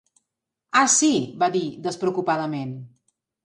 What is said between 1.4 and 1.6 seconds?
va